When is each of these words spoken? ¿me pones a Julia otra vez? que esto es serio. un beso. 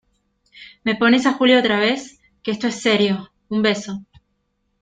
¿me 0.83 0.95
pones 0.95 1.27
a 1.27 1.33
Julia 1.33 1.59
otra 1.59 1.77
vez? 1.79 2.19
que 2.41 2.49
esto 2.49 2.65
es 2.65 2.81
serio. 2.81 3.31
un 3.49 3.61
beso. 3.61 4.03